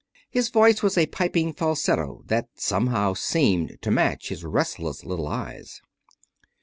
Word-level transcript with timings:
His 0.31 0.49
voice 0.49 0.81
was 0.81 0.97
a 0.97 1.05
piping 1.05 1.53
falsetto 1.53 2.23
that 2.25 2.47
somehow 2.55 3.13
seemed 3.13 3.77
to 3.83 3.91
match 3.91 4.29
his 4.29 4.43
restless 4.43 5.05
little 5.05 5.27
eyes. 5.27 5.79